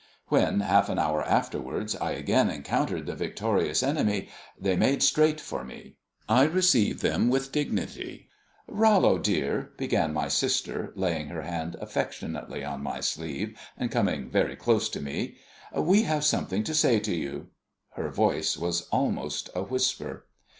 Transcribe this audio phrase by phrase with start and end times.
[0.29, 5.63] When, half an hour afterwards, I again encountered the victorious enemy, they made straight for
[5.63, 5.93] me.
[6.27, 8.27] I received them with dignity.
[8.67, 14.55] "Rollo, dear," began my sister, laying her hand affectionately on my sleeve, and coming very
[14.55, 15.35] close to me,
[15.71, 17.49] "we have something to say to you."
[17.91, 20.25] Her voice was almost a whisper.